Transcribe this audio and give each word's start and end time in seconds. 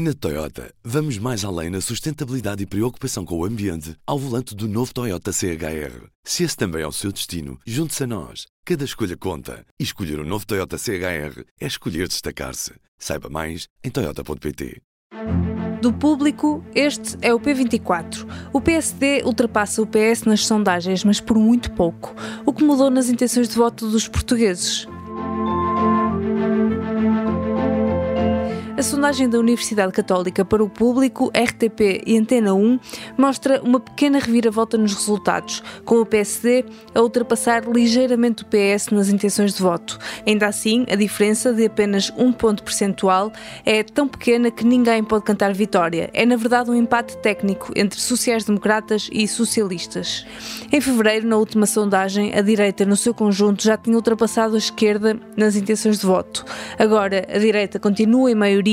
Na 0.00 0.14
Toyota, 0.14 0.72
vamos 0.84 1.18
mais 1.18 1.44
além 1.44 1.70
na 1.70 1.80
sustentabilidade 1.80 2.62
e 2.62 2.66
preocupação 2.66 3.24
com 3.24 3.36
o 3.36 3.44
ambiente 3.44 3.96
ao 4.06 4.16
volante 4.16 4.54
do 4.54 4.68
novo 4.68 4.94
Toyota 4.94 5.32
CHR. 5.32 6.06
Se 6.22 6.44
esse 6.44 6.56
também 6.56 6.82
é 6.82 6.86
o 6.86 6.92
seu 6.92 7.10
destino, 7.10 7.58
junte-se 7.66 8.04
a 8.04 8.06
nós. 8.06 8.46
Cada 8.64 8.84
escolha 8.84 9.16
conta. 9.16 9.66
E 9.76 9.82
escolher 9.82 10.20
o 10.20 10.22
um 10.22 10.24
novo 10.24 10.46
Toyota 10.46 10.78
CHR 10.78 11.42
é 11.60 11.66
escolher 11.66 12.06
destacar-se. 12.06 12.74
Saiba 12.96 13.28
mais 13.28 13.66
em 13.82 13.90
Toyota.pt. 13.90 14.80
Do 15.82 15.92
público, 15.92 16.64
este 16.76 17.18
é 17.20 17.34
o 17.34 17.40
P24. 17.40 18.24
O 18.52 18.60
PSD 18.60 19.24
ultrapassa 19.24 19.82
o 19.82 19.86
PS 19.86 20.22
nas 20.24 20.46
sondagens, 20.46 21.02
mas 21.02 21.20
por 21.20 21.36
muito 21.36 21.72
pouco. 21.72 22.14
O 22.46 22.52
que 22.52 22.62
mudou 22.62 22.88
nas 22.88 23.08
intenções 23.08 23.48
de 23.48 23.56
voto 23.56 23.90
dos 23.90 24.06
portugueses? 24.06 24.86
A 28.78 28.82
sondagem 28.84 29.28
da 29.28 29.40
Universidade 29.40 29.90
Católica 29.92 30.44
para 30.44 30.62
o 30.62 30.70
público, 30.70 31.32
RTP 31.34 32.00
e 32.06 32.16
Antena 32.16 32.54
1 32.54 32.78
mostra 33.18 33.60
uma 33.60 33.80
pequena 33.80 34.20
reviravolta 34.20 34.78
nos 34.78 34.94
resultados, 34.94 35.64
com 35.84 35.96
o 35.96 36.06
PSD 36.06 36.64
a 36.94 37.00
ultrapassar 37.00 37.64
ligeiramente 37.64 38.44
o 38.44 38.46
PS 38.46 38.90
nas 38.92 39.08
intenções 39.08 39.54
de 39.54 39.60
voto. 39.60 39.98
Ainda 40.24 40.46
assim, 40.46 40.86
a 40.88 40.94
diferença 40.94 41.52
de 41.52 41.66
apenas 41.66 42.12
um 42.16 42.30
ponto 42.30 42.62
percentual 42.62 43.32
é 43.66 43.82
tão 43.82 44.06
pequena 44.06 44.48
que 44.48 44.64
ninguém 44.64 45.02
pode 45.02 45.24
cantar 45.24 45.52
vitória. 45.52 46.08
É, 46.12 46.24
na 46.24 46.36
verdade, 46.36 46.70
um 46.70 46.74
empate 46.76 47.16
técnico 47.16 47.72
entre 47.74 47.98
sociais-democratas 47.98 49.10
e 49.10 49.26
socialistas. 49.26 50.24
Em 50.70 50.80
fevereiro, 50.80 51.26
na 51.26 51.36
última 51.36 51.66
sondagem, 51.66 52.32
a 52.32 52.42
direita, 52.42 52.84
no 52.84 52.96
seu 52.96 53.12
conjunto, 53.12 53.60
já 53.60 53.76
tinha 53.76 53.96
ultrapassado 53.96 54.54
a 54.54 54.58
esquerda 54.58 55.18
nas 55.36 55.56
intenções 55.56 55.98
de 55.98 56.06
voto. 56.06 56.44
Agora, 56.78 57.26
a 57.28 57.38
direita 57.38 57.80
continua 57.80 58.30
em 58.30 58.36
maioria 58.36 58.67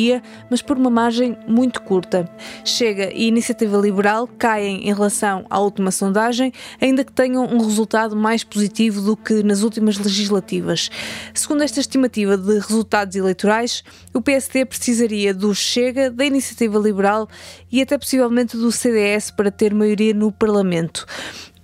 mas 0.50 0.62
por 0.62 0.78
uma 0.78 0.90
margem 0.90 1.38
muito 1.48 1.82
curta. 1.82 2.30
Chega 2.64 3.12
e 3.14 3.28
Iniciativa 3.28 3.78
Liberal 3.78 4.28
caem 4.28 4.88
em 4.88 4.94
relação 4.94 5.46
à 5.50 5.60
última 5.60 5.92
sondagem, 5.92 6.52
ainda 6.82 7.04
que 7.04 7.12
tenham 7.12 7.46
um 7.46 7.60
resultado 7.60 8.16
mais 8.16 8.44
positivo 8.44 9.02
do 9.02 9.16
que 9.16 9.44
nas 9.44 9.62
últimas 9.62 9.98
legislativas. 9.98 10.90
Segundo 11.34 11.64
esta 11.64 11.80
estimativa 11.80 12.38
de 12.38 12.60
resultados 12.60 13.16
eleitorais, 13.16 13.84
o 14.14 14.22
PSD 14.22 14.66
precisaria 14.66 15.34
do 15.34 15.54
Chega, 15.54 16.10
da 16.10 16.26
Iniciativa 16.26 16.78
Liberal 16.78 17.28
e 17.72 17.82
até 17.82 17.98
possivelmente 17.98 18.58
do 18.58 18.72
CDS 18.72 19.32
para 19.32 19.52
ter 19.52 19.74
maioria 19.74 20.14
no 20.14 20.32
Parlamento 20.32 21.06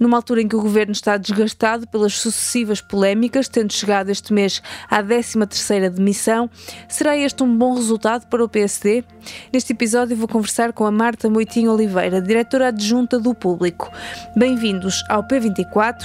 numa 0.01 0.17
altura 0.17 0.41
em 0.41 0.47
que 0.47 0.55
o 0.55 0.61
governo 0.61 0.91
está 0.91 1.15
desgastado 1.15 1.87
pelas 1.87 2.17
sucessivas 2.17 2.81
polémicas, 2.81 3.47
tendo 3.47 3.71
chegado 3.71 4.09
este 4.09 4.33
mês 4.33 4.61
à 4.89 5.01
13ª 5.03 5.91
demissão. 5.91 6.49
Será 6.89 7.15
este 7.15 7.43
um 7.43 7.55
bom 7.55 7.75
resultado 7.75 8.25
para 8.25 8.43
o 8.43 8.49
PSD? 8.49 9.03
Neste 9.53 9.73
episódio 9.73 10.17
vou 10.17 10.27
conversar 10.27 10.73
com 10.73 10.85
a 10.85 10.91
Marta 10.91 11.29
Moitinho 11.29 11.71
Oliveira, 11.71 12.19
diretora 12.19 12.69
adjunta 12.69 13.19
do 13.19 13.35
Público. 13.35 13.91
Bem-vindos 14.35 15.03
ao 15.07 15.23
P24. 15.23 16.03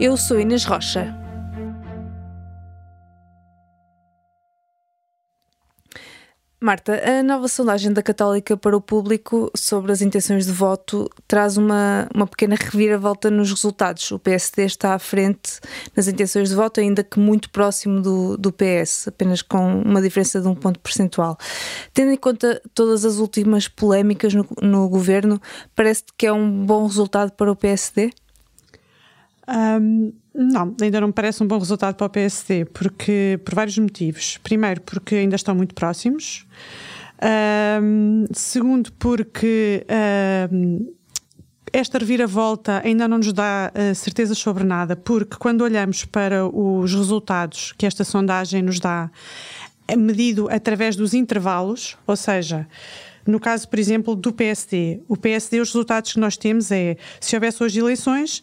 Eu 0.00 0.16
sou 0.16 0.40
Inês 0.40 0.64
Rocha. 0.64 1.25
Marta, 6.66 7.00
a 7.08 7.22
nova 7.22 7.46
sondagem 7.46 7.92
da 7.92 8.02
Católica 8.02 8.56
para 8.56 8.76
o 8.76 8.80
público 8.80 9.48
sobre 9.54 9.92
as 9.92 10.02
intenções 10.02 10.46
de 10.46 10.50
voto 10.50 11.08
traz 11.28 11.56
uma, 11.56 12.08
uma 12.12 12.26
pequena 12.26 12.56
reviravolta 12.58 13.30
nos 13.30 13.50
resultados. 13.50 14.10
O 14.10 14.18
PSD 14.18 14.64
está 14.64 14.92
à 14.92 14.98
frente 14.98 15.60
nas 15.94 16.08
intenções 16.08 16.48
de 16.48 16.56
voto, 16.56 16.80
ainda 16.80 17.04
que 17.04 17.20
muito 17.20 17.50
próximo 17.50 18.02
do, 18.02 18.36
do 18.36 18.52
PS, 18.52 19.06
apenas 19.06 19.42
com 19.42 19.80
uma 19.80 20.02
diferença 20.02 20.40
de 20.40 20.48
um 20.48 20.56
ponto 20.56 20.80
percentual. 20.80 21.38
Tendo 21.94 22.10
em 22.10 22.16
conta 22.16 22.60
todas 22.74 23.04
as 23.04 23.18
últimas 23.18 23.68
polémicas 23.68 24.34
no, 24.34 24.44
no 24.60 24.88
governo, 24.88 25.40
parece 25.72 26.02
que 26.18 26.26
é 26.26 26.32
um 26.32 26.66
bom 26.66 26.84
resultado 26.84 27.30
para 27.30 27.48
o 27.48 27.54
PSD? 27.54 28.10
Um, 29.48 30.12
não, 30.34 30.74
ainda 30.80 31.00
não 31.00 31.08
me 31.08 31.14
parece 31.14 31.42
um 31.42 31.46
bom 31.46 31.58
resultado 31.58 31.94
para 31.94 32.06
o 32.06 32.10
PSD, 32.10 32.66
porque 32.66 33.40
por 33.44 33.54
vários 33.54 33.78
motivos. 33.78 34.38
Primeiro, 34.38 34.80
porque 34.82 35.14
ainda 35.14 35.36
estão 35.36 35.54
muito 35.54 35.74
próximos. 35.74 36.46
Um, 37.82 38.26
segundo, 38.32 38.92
porque 38.92 39.86
um, 40.52 40.92
esta 41.72 41.98
reviravolta 41.98 42.82
ainda 42.84 43.08
não 43.08 43.18
nos 43.18 43.32
dá 43.32 43.72
uh, 43.74 43.94
certezas 43.94 44.38
sobre 44.38 44.64
nada, 44.64 44.94
porque 44.96 45.36
quando 45.38 45.62
olhamos 45.62 46.04
para 46.04 46.46
os 46.46 46.92
resultados 46.92 47.72
que 47.78 47.86
esta 47.86 48.04
sondagem 48.04 48.62
nos 48.62 48.78
dá, 48.78 49.10
é 49.88 49.96
medido 49.96 50.48
através 50.50 50.96
dos 50.96 51.14
intervalos, 51.14 51.96
ou 52.06 52.16
seja, 52.16 52.66
no 53.26 53.40
caso, 53.40 53.68
por 53.68 53.78
exemplo, 53.78 54.14
do 54.14 54.32
PSD, 54.32 55.00
o 55.08 55.16
PSD, 55.16 55.60
os 55.60 55.68
resultados 55.68 56.12
que 56.12 56.20
nós 56.20 56.36
temos 56.36 56.70
é, 56.70 56.96
se 57.20 57.34
houvesse 57.34 57.62
hoje 57.62 57.80
eleições, 57.80 58.42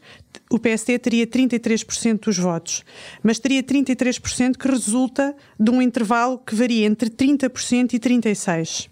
o 0.50 0.60
PSD 0.60 1.00
teria 1.00 1.26
33% 1.26 2.20
dos 2.26 2.38
votos, 2.38 2.84
mas 3.24 3.40
teria 3.40 3.64
33% 3.64 4.58
que 4.58 4.68
resulta 4.68 5.36
de 5.60 5.72
um 5.72 5.82
intervalo 5.82 6.38
que 6.38 6.56
varia 6.56 6.86
entre 6.86 7.10
30% 7.10 7.94
e 7.94 8.00
36%. 8.00 8.90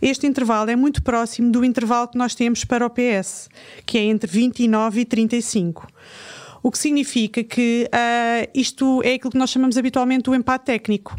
Este 0.00 0.26
intervalo 0.26 0.70
é 0.70 0.76
muito 0.76 1.02
próximo 1.02 1.50
do 1.50 1.64
intervalo 1.64 2.08
que 2.08 2.18
nós 2.18 2.34
temos 2.34 2.64
para 2.64 2.84
o 2.84 2.90
PS, 2.90 3.48
que 3.86 3.96
é 3.96 4.02
entre 4.02 4.30
29 4.30 5.00
e 5.00 5.04
35 5.04 5.86
o 6.62 6.70
que 6.70 6.78
significa 6.78 7.42
que 7.42 7.88
uh, 7.92 8.48
isto 8.54 9.02
é 9.02 9.14
aquilo 9.14 9.32
que 9.32 9.38
nós 9.38 9.50
chamamos 9.50 9.76
habitualmente 9.76 10.30
o 10.30 10.34
empate 10.34 10.66
técnico. 10.66 11.16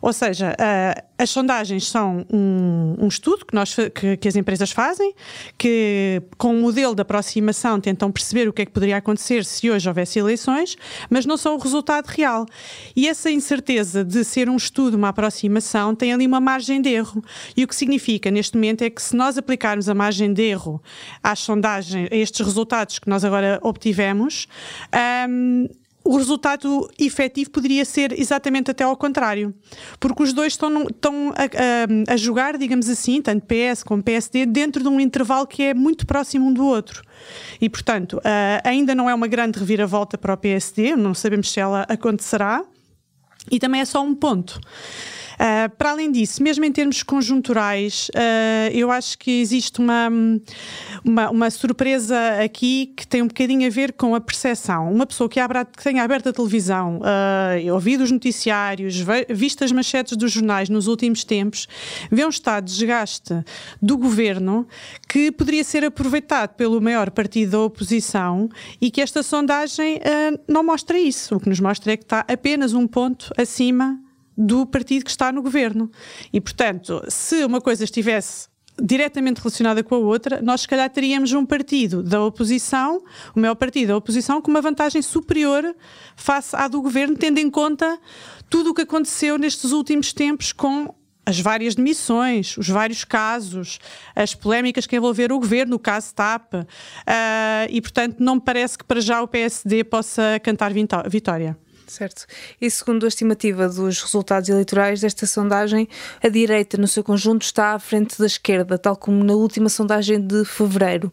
Ou 0.00 0.12
seja, 0.12 0.56
uh, 0.58 1.15
as 1.18 1.30
sondagens 1.30 1.88
são 1.88 2.26
um, 2.32 2.96
um 2.98 3.08
estudo 3.08 3.46
que, 3.46 3.54
nós, 3.54 3.74
que, 3.74 4.16
que, 4.16 4.28
as 4.28 4.36
empresas 4.36 4.70
fazem, 4.70 5.14
que 5.56 6.22
com 6.36 6.54
um 6.54 6.60
modelo 6.60 6.94
de 6.94 7.02
aproximação 7.02 7.80
tentam 7.80 8.10
perceber 8.12 8.48
o 8.48 8.52
que 8.52 8.62
é 8.62 8.66
que 8.66 8.72
poderia 8.72 8.98
acontecer 8.98 9.44
se 9.44 9.70
hoje 9.70 9.88
houvesse 9.88 10.18
eleições, 10.18 10.76
mas 11.08 11.24
não 11.24 11.36
são 11.36 11.56
o 11.56 11.58
resultado 11.58 12.06
real. 12.06 12.46
E 12.94 13.08
essa 13.08 13.30
incerteza 13.30 14.04
de 14.04 14.24
ser 14.24 14.48
um 14.50 14.56
estudo, 14.56 14.96
uma 14.96 15.08
aproximação, 15.08 15.94
tem 15.94 16.12
ali 16.12 16.26
uma 16.26 16.40
margem 16.40 16.80
de 16.80 16.90
erro. 16.90 17.24
E 17.56 17.64
o 17.64 17.68
que 17.68 17.74
significa 17.74 18.30
neste 18.30 18.54
momento 18.54 18.82
é 18.82 18.90
que 18.90 19.00
se 19.00 19.16
nós 19.16 19.38
aplicarmos 19.38 19.88
a 19.88 19.94
margem 19.94 20.32
de 20.32 20.42
erro 20.42 20.82
às 21.22 21.38
sondagens, 21.38 22.08
a 22.12 22.16
estes 22.16 22.44
resultados 22.44 22.98
que 22.98 23.08
nós 23.08 23.24
agora 23.24 23.58
obtivemos, 23.62 24.46
um, 25.28 25.68
o 26.06 26.16
resultado 26.16 26.88
efetivo 26.98 27.50
poderia 27.50 27.84
ser 27.84 28.18
exatamente 28.18 28.70
até 28.70 28.84
ao 28.84 28.96
contrário, 28.96 29.52
porque 29.98 30.22
os 30.22 30.32
dois 30.32 30.52
estão, 30.52 30.84
estão 30.84 31.34
a, 31.36 32.10
a, 32.10 32.14
a, 32.14 32.16
jogar, 32.16 32.56
digamos 32.56 32.88
assim, 32.88 33.20
tanto 33.20 33.44
PS 33.46 33.82
como 33.82 34.02
PSD, 34.02 34.46
dentro 34.46 34.82
de 34.82 34.88
um 34.88 35.00
intervalo 35.00 35.46
que 35.46 35.64
é 35.64 35.74
muito 35.74 36.06
próximo 36.06 36.46
um 36.46 36.52
do 36.52 36.64
outro. 36.64 37.02
E, 37.60 37.68
portanto, 37.68 38.18
uh, 38.18 38.60
ainda 38.62 38.94
não 38.94 39.10
é 39.10 39.14
uma 39.14 39.26
grande 39.26 39.58
reviravolta 39.58 40.16
para 40.16 40.32
o 40.32 40.36
PSD, 40.36 40.94
não 40.94 41.12
sabemos 41.12 41.50
se 41.50 41.58
ela 41.58 41.84
acontecerá, 41.88 42.62
e 43.50 43.58
também 43.58 43.80
é 43.80 43.84
só 43.84 44.02
um 44.02 44.14
ponto. 44.14 44.60
Uh, 45.36 45.68
para 45.76 45.90
além 45.90 46.10
disso, 46.10 46.42
mesmo 46.42 46.64
em 46.64 46.72
termos 46.72 47.02
conjunturais, 47.02 48.08
uh, 48.14 48.70
eu 48.72 48.90
acho 48.90 49.18
que 49.18 49.30
existe 49.40 49.80
uma, 49.80 50.08
uma, 51.04 51.30
uma, 51.30 51.50
surpresa 51.50 52.16
aqui 52.42 52.92
que 52.96 53.06
tem 53.06 53.22
um 53.22 53.26
bocadinho 53.26 53.66
a 53.66 53.70
ver 53.70 53.92
com 53.92 54.14
a 54.14 54.20
percepção. 54.20 54.90
Uma 54.90 55.06
pessoa 55.06 55.28
que, 55.28 55.38
que 55.76 55.84
tenha 55.84 56.02
aberto 56.02 56.30
a 56.30 56.32
televisão, 56.32 57.00
uh, 57.00 57.72
ouvido 57.74 58.02
os 58.02 58.10
noticiários, 58.10 59.04
visto 59.28 59.62
as 59.62 59.70
manchetes 59.72 60.16
dos 60.16 60.32
jornais 60.32 60.70
nos 60.70 60.86
últimos 60.86 61.22
tempos, 61.22 61.68
vê 62.10 62.24
um 62.24 62.30
estado 62.30 62.64
de 62.64 62.72
desgaste 62.72 63.34
do 63.80 63.98
governo 63.98 64.66
que 65.06 65.30
poderia 65.30 65.64
ser 65.64 65.84
aproveitado 65.84 66.54
pelo 66.54 66.80
maior 66.80 67.10
partido 67.10 67.50
da 67.50 67.60
oposição 67.60 68.48
e 68.80 68.90
que 68.90 69.00
esta 69.02 69.22
sondagem 69.22 69.96
uh, 69.96 70.40
não 70.48 70.64
mostra 70.64 70.98
isso. 70.98 71.36
O 71.36 71.40
que 71.40 71.48
nos 71.48 71.60
mostra 71.60 71.92
é 71.92 71.96
que 71.96 72.04
está 72.04 72.24
apenas 72.26 72.72
um 72.72 72.86
ponto 72.86 73.30
acima 73.36 74.00
do 74.36 74.66
partido 74.66 75.04
que 75.04 75.10
está 75.10 75.32
no 75.32 75.42
governo. 75.42 75.90
E, 76.32 76.40
portanto, 76.40 77.02
se 77.08 77.44
uma 77.44 77.60
coisa 77.60 77.84
estivesse 77.84 78.48
diretamente 78.80 79.40
relacionada 79.40 79.82
com 79.82 79.94
a 79.94 79.98
outra, 79.98 80.42
nós 80.42 80.62
se 80.62 80.68
calhar 80.68 80.88
teríamos 80.90 81.32
um 81.32 81.46
partido 81.46 82.02
da 82.02 82.22
oposição, 82.22 83.02
o 83.34 83.40
maior 83.40 83.54
partido 83.54 83.88
da 83.88 83.96
oposição, 83.96 84.40
com 84.40 84.50
uma 84.50 84.60
vantagem 84.60 85.00
superior 85.00 85.74
face 86.14 86.54
à 86.54 86.68
do 86.68 86.82
governo, 86.82 87.16
tendo 87.16 87.38
em 87.38 87.48
conta 87.48 87.98
tudo 88.50 88.70
o 88.70 88.74
que 88.74 88.82
aconteceu 88.82 89.38
nestes 89.38 89.72
últimos 89.72 90.12
tempos 90.12 90.52
com 90.52 90.94
as 91.24 91.40
várias 91.40 91.74
demissões, 91.74 92.56
os 92.56 92.68
vários 92.68 93.02
casos, 93.02 93.80
as 94.14 94.32
polémicas 94.32 94.86
que 94.86 94.96
envolveram 94.96 95.36
o 95.36 95.40
governo, 95.40 95.74
o 95.74 95.78
caso 95.78 96.14
TAP, 96.14 96.54
uh, 96.54 96.66
e 97.68 97.80
portanto 97.80 98.20
não 98.20 98.36
me 98.36 98.40
parece 98.40 98.78
que 98.78 98.84
para 98.84 99.00
já 99.00 99.20
o 99.20 99.26
PSD 99.26 99.82
possa 99.82 100.40
cantar 100.40 100.72
vitória. 101.08 101.58
Certo. 101.86 102.26
E 102.60 102.68
segundo 102.68 103.04
a 103.04 103.08
estimativa 103.08 103.68
dos 103.68 104.02
resultados 104.02 104.48
eleitorais 104.48 105.00
desta 105.00 105.26
sondagem, 105.26 105.88
a 106.22 106.28
direita, 106.28 106.76
no 106.76 106.88
seu 106.88 107.04
conjunto, 107.04 107.42
está 107.42 107.74
à 107.74 107.78
frente 107.78 108.18
da 108.18 108.26
esquerda, 108.26 108.76
tal 108.76 108.96
como 108.96 109.22
na 109.22 109.34
última 109.34 109.68
sondagem 109.68 110.20
de 110.20 110.44
fevereiro. 110.44 111.12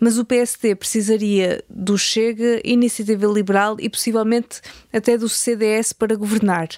Mas 0.00 0.18
o 0.18 0.24
PSD 0.24 0.74
precisaria 0.74 1.62
do 1.68 1.96
Chega, 1.98 2.60
Iniciativa 2.64 3.26
Liberal 3.26 3.76
e 3.78 3.88
possivelmente 3.88 4.60
até 4.92 5.16
do 5.16 5.28
CDS 5.28 5.92
para 5.92 6.16
governar 6.16 6.68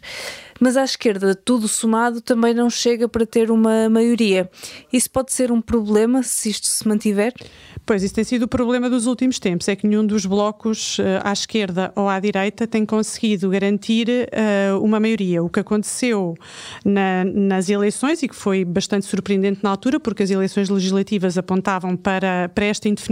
mas 0.61 0.77
à 0.77 0.85
esquerda, 0.85 1.35
tudo 1.35 1.67
somado, 1.67 2.21
também 2.21 2.53
não 2.53 2.69
chega 2.69 3.09
para 3.09 3.25
ter 3.25 3.51
uma 3.51 3.89
maioria. 3.89 4.49
Isso 4.93 5.11
pode 5.11 5.33
ser 5.33 5.51
um 5.51 5.61
problema 5.61 6.23
se 6.23 6.51
isto 6.51 6.67
se 6.67 6.87
mantiver? 6.87 7.33
Pois, 7.87 8.03
isso 8.03 8.15
tem 8.15 8.23
sido 8.23 8.43
o 8.43 8.49
problema 8.49 8.89
dos 8.91 9.07
últimos 9.07 9.39
tempos, 9.39 9.67
é 9.67 9.75
que 9.75 9.87
nenhum 9.87 10.07
dos 10.07 10.27
blocos 10.27 10.99
uh, 10.99 11.03
à 11.25 11.33
esquerda 11.33 11.91
ou 11.97 12.09
à 12.09 12.21
direita 12.21 12.67
tem 12.67 12.85
conseguido 12.85 13.49
garantir 13.49 14.07
uh, 14.09 14.79
uma 14.81 15.01
maioria. 15.01 15.43
O 15.43 15.49
que 15.49 15.59
aconteceu 15.59 16.37
na, 16.85 17.25
nas 17.25 17.71
eleições, 17.71 18.23
e 18.23 18.29
que 18.29 18.37
foi 18.37 18.65
bastante 18.65 19.07
surpreendente 19.07 19.61
na 19.65 19.71
altura, 19.71 19.99
porque 19.99 20.23
as 20.23 20.31
eleições 20.31 20.69
legislativas 20.69 21.39
apontavam 21.39 21.97
para, 21.97 22.51
para 22.51 22.67
esta 22.67 22.87
indefinição, 22.87 23.10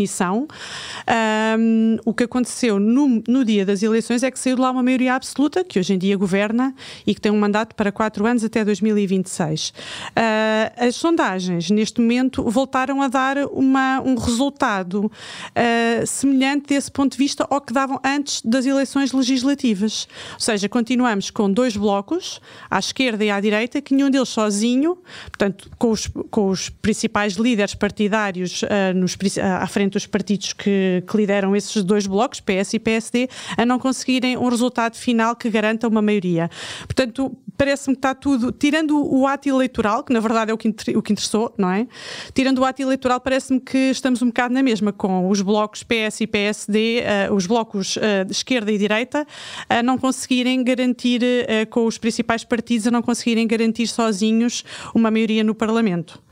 um, 1.58 1.96
o 2.04 2.12
que 2.12 2.24
aconteceu 2.24 2.78
no, 2.78 3.22
no 3.26 3.44
dia 3.44 3.64
das 3.64 3.82
eleições 3.82 4.22
é 4.22 4.30
que 4.30 4.38
saiu 4.38 4.56
de 4.56 4.62
lá 4.62 4.70
uma 4.70 4.82
maioria 4.82 5.14
absoluta, 5.14 5.64
que 5.64 5.78
hoje 5.78 5.94
em 5.94 5.98
dia 5.98 6.16
governa 6.16 6.74
e 7.06 7.14
que 7.14 7.20
tem 7.20 7.32
um 7.32 7.38
um 7.38 7.40
mandato 7.40 7.74
para 7.74 7.92
quatro 7.92 8.26
anos 8.26 8.42
até 8.44 8.64
2026. 8.64 9.68
Uh, 9.68 9.72
ah, 10.16 10.72
as 10.76 10.96
sondagens, 10.96 11.70
neste 11.70 12.00
momento, 12.00 12.42
voltaram 12.42 13.00
a 13.00 13.08
dar 13.08 13.38
uma, 13.52 14.00
um 14.00 14.16
resultado 14.16 15.06
uh, 15.06 16.06
semelhante 16.06 16.66
desse 16.66 16.90
ponto 16.90 17.12
de 17.12 17.18
vista 17.18 17.46
ao 17.48 17.60
que 17.60 17.72
davam 17.72 18.00
antes 18.04 18.42
das 18.42 18.66
eleições 18.66 19.12
legislativas. 19.12 20.08
Ou 20.34 20.40
seja, 20.40 20.68
continuamos 20.68 21.30
com 21.30 21.50
dois 21.50 21.76
blocos, 21.76 22.40
à 22.68 22.78
esquerda 22.78 23.24
e 23.24 23.30
à 23.30 23.40
direita, 23.40 23.80
que 23.80 23.94
nenhum 23.94 24.10
deles 24.10 24.28
sozinho, 24.28 24.98
portanto, 25.26 25.70
com 25.78 25.90
os, 25.90 26.08
com 26.30 26.48
os 26.48 26.68
principais 26.68 27.34
líderes 27.34 27.74
partidários 27.74 28.62
uh, 28.62 28.94
nos, 28.94 29.16
à 29.40 29.66
frente 29.68 29.87
dos 29.88 30.06
partidos 30.06 30.52
que, 30.52 31.02
que 31.06 31.16
lideram 31.16 31.54
esses 31.54 31.82
dois 31.82 32.06
blocos, 32.06 32.40
PS 32.40 32.74
e 32.74 32.78
PSD, 32.78 33.28
a 33.56 33.64
não 33.64 33.78
conseguirem 33.78 34.36
um 34.36 34.48
resultado 34.48 34.96
final 34.96 35.36
que 35.36 35.50
garanta 35.50 35.88
uma 35.88 36.02
maioria. 36.02 36.50
Portanto, 36.80 37.36
parece-me 37.58 37.96
que 37.96 37.98
está 37.98 38.14
tudo, 38.14 38.52
tirando 38.52 39.04
o 39.04 39.26
ato 39.26 39.48
eleitoral, 39.48 40.04
que 40.04 40.12
na 40.12 40.20
verdade 40.20 40.52
é 40.52 40.54
o 40.54 40.56
que, 40.56 40.68
o 40.96 41.02
que 41.02 41.12
interessou, 41.12 41.52
não 41.58 41.70
é? 41.70 41.86
Tirando 42.32 42.60
o 42.60 42.64
ato 42.64 42.80
eleitoral, 42.80 43.20
parece-me 43.20 43.60
que 43.60 43.90
estamos 43.90 44.22
um 44.22 44.26
bocado 44.26 44.54
na 44.54 44.62
mesma, 44.62 44.92
com 44.92 45.28
os 45.28 45.42
blocos 45.42 45.82
PS 45.82 46.20
e 46.20 46.26
PSD, 46.26 47.02
uh, 47.28 47.34
os 47.34 47.46
blocos 47.46 47.96
uh, 47.96 48.24
de 48.24 48.32
esquerda 48.32 48.70
e 48.70 48.78
direita, 48.78 49.26
a 49.68 49.82
não 49.82 49.98
conseguirem 49.98 50.62
garantir, 50.62 51.20
uh, 51.22 51.68
com 51.68 51.84
os 51.84 51.98
principais 51.98 52.44
partidos, 52.44 52.86
a 52.86 52.90
não 52.90 53.02
conseguirem 53.02 53.46
garantir 53.46 53.88
sozinhos 53.88 54.64
uma 54.94 55.10
maioria 55.10 55.42
no 55.42 55.54
Parlamento. 55.54 56.22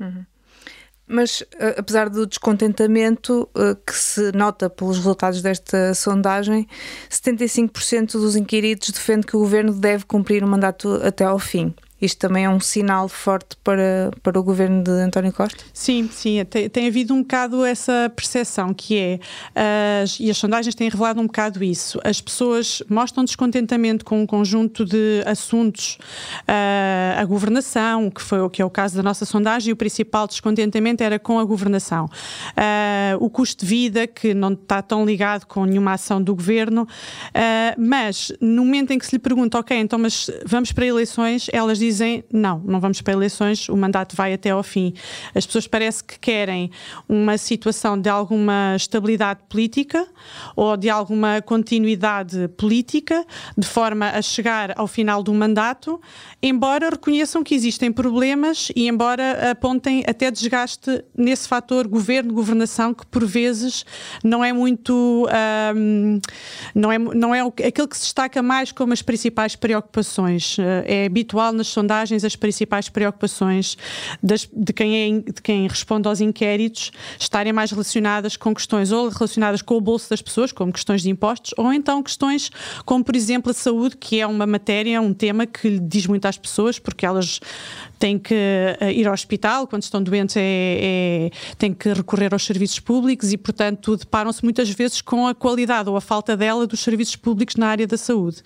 Uhum. 0.00 0.24
Mas, 1.12 1.42
eh, 1.58 1.74
apesar 1.76 2.08
do 2.08 2.24
descontentamento 2.24 3.48
eh, 3.56 3.76
que 3.84 3.92
se 3.92 4.30
nota 4.30 4.70
pelos 4.70 4.96
resultados 4.96 5.42
desta 5.42 5.92
sondagem, 5.92 6.68
75% 7.10 8.12
dos 8.12 8.36
inquiridos 8.36 8.90
defende 8.90 9.26
que 9.26 9.36
o 9.36 9.40
governo 9.40 9.72
deve 9.72 10.04
cumprir 10.04 10.44
o 10.44 10.46
mandato 10.46 11.00
até 11.02 11.24
ao 11.24 11.40
fim. 11.40 11.74
Isto 12.00 12.18
também 12.18 12.44
é 12.44 12.50
um 12.50 12.60
sinal 12.60 13.08
forte 13.08 13.56
para, 13.62 14.10
para 14.22 14.38
o 14.38 14.42
governo 14.42 14.82
de 14.82 14.90
António 14.90 15.32
Costa? 15.32 15.62
Sim, 15.72 16.08
sim, 16.10 16.42
tem, 16.46 16.68
tem 16.68 16.86
havido 16.86 17.12
um 17.12 17.20
bocado 17.20 17.64
essa 17.64 18.10
percepção 18.16 18.72
que 18.72 18.96
é, 18.96 19.20
as, 20.02 20.18
e 20.18 20.30
as 20.30 20.38
sondagens 20.38 20.74
têm 20.74 20.88
revelado 20.88 21.20
um 21.20 21.26
bocado 21.26 21.62
isso, 21.62 22.00
as 22.02 22.20
pessoas 22.20 22.82
mostram 22.88 23.24
descontentamento 23.24 24.04
com 24.04 24.22
um 24.22 24.26
conjunto 24.26 24.84
de 24.84 25.22
assuntos, 25.26 25.98
uh, 26.42 27.20
a 27.20 27.24
governação, 27.24 28.10
que, 28.10 28.22
foi, 28.22 28.48
que 28.48 28.62
é 28.62 28.64
o 28.64 28.70
caso 28.70 28.96
da 28.96 29.02
nossa 29.02 29.26
sondagem, 29.26 29.70
e 29.70 29.72
o 29.72 29.76
principal 29.76 30.26
descontentamento 30.26 31.02
era 31.02 31.18
com 31.18 31.38
a 31.38 31.44
governação. 31.44 32.06
Uh, 32.06 33.22
o 33.22 33.28
custo 33.28 33.64
de 33.64 33.68
vida, 33.68 34.06
que 34.06 34.32
não 34.32 34.52
está 34.52 34.80
tão 34.80 35.04
ligado 35.04 35.44
com 35.46 35.64
nenhuma 35.66 35.92
ação 35.92 36.22
do 36.22 36.34
governo, 36.34 36.82
uh, 36.82 37.80
mas 37.80 38.32
no 38.40 38.64
momento 38.64 38.92
em 38.92 38.98
que 38.98 39.04
se 39.06 39.16
lhe 39.16 39.18
pergunta, 39.18 39.58
ok, 39.58 39.76
então 39.76 39.98
mas 39.98 40.30
vamos 40.46 40.72
para 40.72 40.86
eleições, 40.86 41.48
elas 41.52 41.78
dizem 41.78 41.89
dizem 41.90 42.24
não, 42.32 42.58
não 42.64 42.80
vamos 42.80 43.00
para 43.00 43.12
eleições, 43.12 43.68
o 43.68 43.76
mandato 43.76 44.14
vai 44.14 44.32
até 44.32 44.50
ao 44.50 44.62
fim. 44.62 44.94
As 45.34 45.44
pessoas 45.44 45.66
parece 45.66 46.02
que 46.02 46.18
querem 46.18 46.70
uma 47.08 47.36
situação 47.36 48.00
de 48.00 48.08
alguma 48.08 48.74
estabilidade 48.76 49.40
política 49.48 50.06
ou 50.54 50.76
de 50.76 50.88
alguma 50.88 51.42
continuidade 51.42 52.48
política, 52.56 53.24
de 53.56 53.66
forma 53.66 54.10
a 54.10 54.22
chegar 54.22 54.72
ao 54.78 54.86
final 54.86 55.22
do 55.22 55.34
mandato, 55.34 56.00
embora 56.42 56.90
reconheçam 56.90 57.42
que 57.42 57.54
existem 57.54 57.92
problemas 57.92 58.70
e 58.74 58.86
embora 58.86 59.50
apontem 59.50 60.04
até 60.06 60.30
desgaste 60.30 61.04
nesse 61.16 61.48
fator 61.48 61.86
governo-governação 61.88 62.94
que 62.94 63.04
por 63.06 63.24
vezes 63.24 63.84
não 64.22 64.44
é 64.44 64.52
muito 64.52 65.26
um, 65.74 66.20
não 66.74 66.92
é, 66.92 66.98
não 66.98 67.34
é 67.34 67.40
aquele 67.40 67.88
que 67.88 67.96
se 67.96 68.04
destaca 68.04 68.42
mais 68.42 68.72
como 68.72 68.92
as 68.92 69.02
principais 69.02 69.56
preocupações. 69.56 70.56
É 70.84 71.06
habitual 71.06 71.52
nas 71.52 71.68
sondagens 71.80 72.24
as 72.24 72.36
principais 72.36 72.88
preocupações 72.88 73.76
das, 74.22 74.48
de, 74.52 74.72
quem 74.72 74.96
é, 74.96 75.32
de 75.32 75.42
quem 75.42 75.66
responde 75.66 76.06
aos 76.06 76.20
inquéritos 76.20 76.92
estarem 77.18 77.52
mais 77.52 77.70
relacionadas 77.70 78.36
com 78.36 78.54
questões 78.54 78.92
ou 78.92 79.08
relacionadas 79.08 79.62
com 79.62 79.76
o 79.76 79.80
bolso 79.80 80.10
das 80.10 80.20
pessoas, 80.20 80.52
como 80.52 80.72
questões 80.72 81.02
de 81.02 81.10
impostos, 81.10 81.52
ou 81.56 81.72
então 81.72 82.02
questões 82.02 82.50
como, 82.84 83.02
por 83.02 83.16
exemplo, 83.16 83.50
a 83.50 83.54
saúde, 83.54 83.96
que 83.96 84.20
é 84.20 84.26
uma 84.26 84.46
matéria, 84.46 85.00
um 85.00 85.14
tema 85.14 85.46
que 85.46 85.78
diz 85.78 86.06
muito 86.06 86.26
às 86.26 86.36
pessoas, 86.36 86.78
porque 86.78 87.06
elas 87.06 87.40
têm 87.98 88.18
que 88.18 88.34
eh, 88.34 88.92
ir 88.94 89.06
ao 89.06 89.12
hospital, 89.12 89.66
quando 89.66 89.82
estão 89.82 90.02
doentes 90.02 90.34
é, 90.36 90.40
é, 90.42 91.30
têm 91.58 91.74
que 91.74 91.92
recorrer 91.92 92.32
aos 92.32 92.44
serviços 92.44 92.80
públicos 92.80 93.30
e, 93.30 93.36
portanto, 93.36 93.94
deparam-se 93.96 94.42
muitas 94.42 94.70
vezes 94.70 95.02
com 95.02 95.26
a 95.26 95.34
qualidade 95.34 95.88
ou 95.90 95.96
a 95.96 96.00
falta 96.00 96.34
dela 96.34 96.66
dos 96.66 96.80
serviços 96.80 97.16
públicos 97.16 97.56
na 97.56 97.68
área 97.68 97.86
da 97.86 97.98
saúde. 97.98 98.38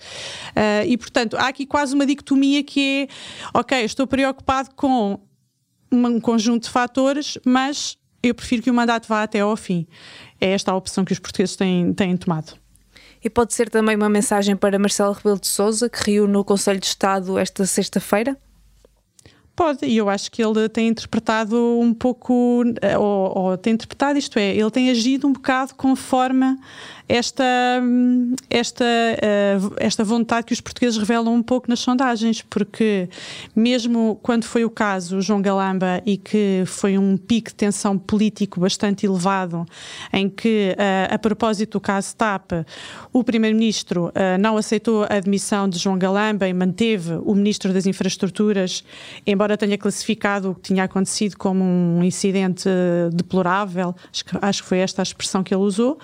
Uh, 0.51 0.85
e, 0.85 0.97
portanto, 0.97 1.37
há 1.37 1.47
aqui 1.47 1.65
quase 1.65 1.95
uma 1.95 2.05
dicotomia 2.05 2.61
que 2.63 2.81
é 2.81 3.07
ok, 3.53 3.83
estou 3.83 4.07
preocupado 4.07 4.69
com 4.75 5.19
um 5.91 6.19
conjunto 6.19 6.63
de 6.63 6.69
fatores, 6.69 7.37
mas 7.45 7.97
eu 8.21 8.33
prefiro 8.33 8.63
que 8.63 8.71
o 8.71 8.73
mandato 8.73 9.07
vá 9.07 9.23
até 9.23 9.39
ao 9.39 9.55
fim. 9.55 9.87
É 10.39 10.51
esta 10.51 10.71
a 10.71 10.75
opção 10.75 11.05
que 11.05 11.13
os 11.13 11.19
portugueses 11.19 11.55
têm, 11.55 11.93
têm 11.93 12.17
tomado. 12.17 12.53
E 13.23 13.29
pode 13.29 13.53
ser 13.53 13.69
também 13.69 13.95
uma 13.95 14.09
mensagem 14.09 14.55
para 14.55 14.77
Marcelo 14.77 15.13
Rebelo 15.13 15.39
de 15.39 15.47
Sousa, 15.47 15.89
que 15.89 16.11
reúne 16.11 16.33
no 16.33 16.43
Conselho 16.43 16.79
de 16.79 16.85
Estado 16.85 17.39
esta 17.39 17.65
sexta-feira? 17.65 18.37
Pode, 19.55 19.85
e 19.85 19.95
eu 19.95 20.09
acho 20.09 20.29
que 20.29 20.43
ele 20.43 20.67
tem 20.67 20.89
interpretado 20.89 21.55
um 21.79 21.93
pouco, 21.93 22.61
eh, 22.81 22.97
ou, 22.97 23.37
ou, 23.37 23.57
tem 23.57 23.73
interpretado, 23.73 24.19
isto 24.19 24.37
é, 24.37 24.53
ele 24.53 24.69
tem 24.69 24.89
agido 24.89 25.25
um 25.25 25.31
bocado 25.31 25.73
conforme 25.75 26.57
esta, 27.07 27.45
esta, 28.49 28.83
eh, 28.83 29.57
esta 29.77 30.03
vontade 30.03 30.47
que 30.47 30.53
os 30.53 30.59
portugueses 30.59 30.97
revelam 30.97 31.33
um 31.33 31.41
pouco 31.41 31.69
nas 31.69 31.79
sondagens, 31.79 32.41
porque 32.41 33.07
mesmo 33.55 34.19
quando 34.21 34.43
foi 34.43 34.65
o 34.65 34.69
caso 34.69 35.21
João 35.21 35.41
Galamba 35.41 36.01
e 36.05 36.17
que 36.17 36.63
foi 36.65 36.97
um 36.97 37.15
pico 37.15 37.49
de 37.49 37.55
tensão 37.55 37.97
político 37.97 38.59
bastante 38.59 39.05
elevado, 39.05 39.65
em 40.11 40.27
que, 40.27 40.75
eh, 40.77 41.07
a 41.09 41.17
propósito 41.17 41.73
do 41.73 41.79
caso 41.79 42.13
TAP, 42.17 42.51
o 43.13 43.23
Primeiro-Ministro 43.23 44.11
não 44.39 44.57
aceitou 44.57 45.03
a 45.03 45.15
admissão 45.15 45.69
de 45.69 45.77
João 45.77 45.97
Galamba 45.97 46.47
e 46.47 46.53
manteve 46.53 47.13
o 47.23 47.33
Ministro 47.33 47.71
das 47.71 47.85
Infraestruturas, 47.85 48.83
embora 49.25 49.44
tenha 49.55 49.77
classificado 49.77 50.51
o 50.51 50.55
que 50.55 50.61
tinha 50.61 50.83
acontecido 50.83 51.37
como 51.37 51.63
um 51.63 52.03
incidente 52.03 52.67
deplorável, 53.13 53.95
acho 54.41 54.63
que 54.63 54.67
foi 54.67 54.79
esta 54.79 55.01
a 55.01 55.03
expressão 55.03 55.43
que 55.43 55.53
ele 55.53 55.63
usou, 55.63 55.99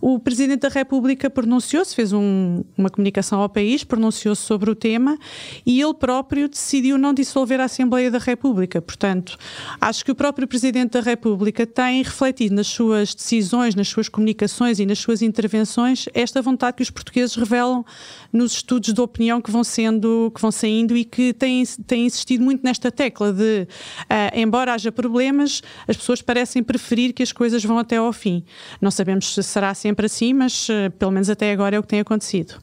o 0.00 0.18
Presidente 0.18 0.60
da 0.60 0.68
República 0.68 1.28
pronunciou-se, 1.28 1.94
fez 1.94 2.12
um, 2.12 2.64
uma 2.76 2.88
comunicação 2.88 3.40
ao 3.40 3.48
país, 3.48 3.84
pronunciou-se 3.84 4.42
sobre 4.42 4.70
o 4.70 4.74
tema 4.74 5.18
e 5.64 5.80
ele 5.80 5.94
próprio 5.94 6.48
decidiu 6.48 6.96
não 6.96 7.12
dissolver 7.12 7.60
a 7.60 7.64
Assembleia 7.64 8.10
da 8.10 8.18
República. 8.18 8.80
Portanto, 8.80 9.36
acho 9.80 10.04
que 10.04 10.10
o 10.10 10.14
próprio 10.14 10.48
Presidente 10.48 10.92
da 10.92 11.00
República 11.00 11.66
tem 11.66 12.02
refletido 12.02 12.54
nas 12.54 12.66
suas 12.66 13.14
decisões, 13.14 13.74
nas 13.74 13.88
suas 13.88 14.08
comunicações 14.08 14.78
e 14.78 14.86
nas 14.86 14.98
suas 14.98 15.22
intervenções 15.22 16.06
esta 16.14 16.40
vontade 16.40 16.76
que 16.76 16.82
os 16.82 16.90
portugueses 16.90 17.36
revelam 17.36 17.84
nos 18.32 18.52
estudos 18.52 18.92
de 18.92 19.00
opinião 19.00 19.40
que 19.40 19.50
vão 19.50 19.64
sendo, 19.64 20.30
que 20.34 20.40
vão 20.40 20.50
saindo 20.50 20.96
e 20.96 21.04
que 21.04 21.32
têm, 21.32 21.64
têm 21.86 22.06
insistido 22.06 22.42
muito 22.42 22.62
nesta 22.86 22.90
tecla 22.90 23.32
de, 23.32 23.66
uh, 24.02 24.38
embora 24.38 24.74
haja 24.74 24.92
problemas, 24.92 25.62
as 25.86 25.96
pessoas 25.96 26.22
parecem 26.22 26.62
preferir 26.62 27.12
que 27.12 27.22
as 27.22 27.32
coisas 27.32 27.64
vão 27.64 27.78
até 27.78 27.96
ao 27.96 28.12
fim. 28.12 28.44
Não 28.80 28.90
sabemos 28.90 29.34
se 29.34 29.42
será 29.42 29.74
sempre 29.74 30.06
assim, 30.06 30.32
mas 30.32 30.68
uh, 30.68 30.90
pelo 30.98 31.10
menos 31.10 31.28
até 31.28 31.52
agora 31.52 31.76
é 31.76 31.78
o 31.78 31.82
que 31.82 31.88
tem 31.88 32.00
acontecido. 32.00 32.54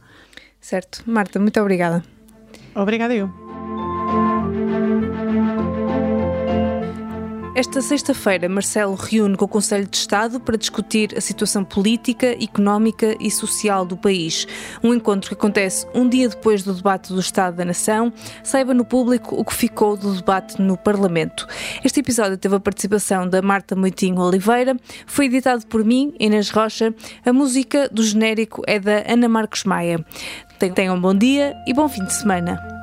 Certo. 0.60 1.04
Marta, 1.06 1.40
muito 1.40 1.60
obrigada. 1.60 2.04
Obrigada 2.76 3.14
eu. 3.14 3.43
Esta 7.56 7.84
sexta-feira, 7.84 8.50
Marcelo 8.50 8.96
reúne 8.96 9.38
com 9.38 9.46
o 9.46 9.48
Conselho 9.48 9.88
de 9.88 9.96
Estado 9.96 10.40
para 10.40 10.58
discutir 10.58 11.14
a 11.16 11.22
situação 11.22 11.64
política, 11.64 12.36
económica 12.44 13.16
e 13.20 13.30
social 13.30 13.86
do 13.86 13.96
país. 13.96 14.48
Um 14.84 14.92
encontro 14.92 15.30
que 15.30 15.36
acontece 15.36 15.86
um 15.94 16.10
dia 16.10 16.28
depois 16.28 16.64
do 16.64 16.74
debate 16.74 17.14
do 17.14 17.20
Estado 17.20 17.58
da 17.58 17.64
Nação. 17.64 18.12
Saiba 18.44 18.74
no 18.74 18.84
público 18.84 19.36
o 19.36 19.46
que 19.46 19.54
ficou 19.54 19.96
do 19.96 20.16
debate 20.16 20.60
no 20.60 20.76
Parlamento. 20.76 21.46
Este 21.84 22.00
episódio 22.00 22.40
teve 22.40 22.56
a 22.56 22.60
participação 22.60 23.30
da 23.30 23.40
Marta 23.40 23.76
Moitinho 23.76 24.20
Oliveira, 24.20 24.76
foi 25.06 25.26
editado 25.26 25.64
por 25.68 25.86
mim, 25.86 26.16
Inês 26.20 26.50
Rocha. 26.50 26.92
A 27.24 27.32
música 27.32 27.88
do 27.88 28.02
genérico 28.02 28.64
é 28.66 28.80
da 28.80 29.04
Ana 29.08 29.30
Marcos 29.30 29.64
Maia. 29.64 30.04
Tenham 30.74 30.96
um 30.96 31.02
bom 31.02 31.14
dia 31.14 31.54
e 31.68 31.74
bom 31.74 31.88
fim 31.88 32.04
de 32.04 32.14
semana. 32.14 32.83